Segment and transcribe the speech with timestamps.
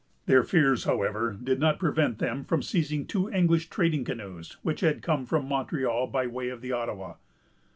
[0.25, 5.03] Their fears, however, did not prevent them from seizing two English trading canoes, which had
[5.03, 7.17] come from Montreal by way of the Ottawa.